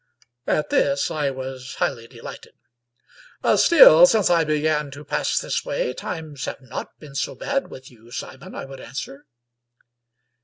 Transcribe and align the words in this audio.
At 0.47 0.71
this 0.71 1.11
I 1.11 1.29
was 1.29 1.75
highly 1.75 2.07
delighted." 2.07 2.53
Still, 3.57 4.07
since 4.07 4.31
I 4.31 4.43
began 4.43 4.89
to 4.89 5.05
pass 5.05 5.37
this 5.37 5.63
way 5.63 5.93
times 5.93 6.45
have 6.45 6.59
not 6.61 6.97
been 6.99 7.13
so 7.13 7.35
bad 7.35 7.69
with 7.69 7.91
you, 7.91 8.09
Simon," 8.09 8.55
I 8.55 8.65
would 8.65 8.79
answer. 8.81 9.27